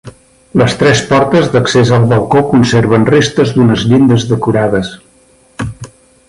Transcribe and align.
Les 0.59 0.71
tres 0.77 1.01
portes 1.09 1.51
d'accés 1.55 1.91
al 1.97 2.07
balcó 2.13 2.41
conserven 2.55 3.05
restes 3.11 3.53
d'unes 3.59 3.85
llindes 3.93 4.27
decorades. 4.33 4.91